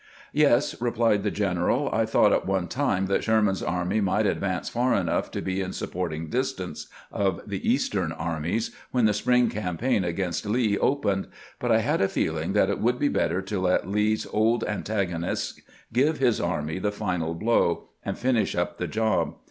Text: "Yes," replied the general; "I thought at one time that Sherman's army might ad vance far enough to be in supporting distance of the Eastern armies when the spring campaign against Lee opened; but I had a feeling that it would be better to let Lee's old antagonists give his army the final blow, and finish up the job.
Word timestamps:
"Yes," 0.33 0.81
replied 0.81 1.21
the 1.21 1.29
general; 1.29 1.87
"I 1.93 2.07
thought 2.07 2.33
at 2.33 2.47
one 2.47 2.67
time 2.67 3.05
that 3.05 3.23
Sherman's 3.23 3.61
army 3.61 4.01
might 4.01 4.25
ad 4.25 4.39
vance 4.39 4.67
far 4.67 4.95
enough 4.95 5.29
to 5.29 5.43
be 5.43 5.61
in 5.61 5.73
supporting 5.73 6.27
distance 6.31 6.87
of 7.11 7.39
the 7.45 7.69
Eastern 7.71 8.11
armies 8.11 8.71
when 8.89 9.05
the 9.05 9.13
spring 9.13 9.47
campaign 9.47 10.03
against 10.03 10.47
Lee 10.47 10.75
opened; 10.75 11.27
but 11.59 11.71
I 11.71 11.81
had 11.81 12.01
a 12.01 12.07
feeling 12.07 12.53
that 12.53 12.67
it 12.71 12.79
would 12.79 12.97
be 12.97 13.09
better 13.09 13.43
to 13.43 13.59
let 13.59 13.87
Lee's 13.87 14.25
old 14.33 14.63
antagonists 14.63 15.61
give 15.93 16.17
his 16.17 16.41
army 16.41 16.79
the 16.79 16.91
final 16.91 17.35
blow, 17.35 17.89
and 18.03 18.17
finish 18.17 18.55
up 18.55 18.79
the 18.79 18.87
job. 18.87 19.35